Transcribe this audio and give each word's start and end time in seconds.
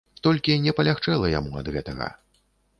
Толькі 0.27 0.55
не 0.63 0.73
палягчэла 0.79 1.31
яму 1.39 1.61
ад 1.63 1.71
гэтага. 1.79 2.07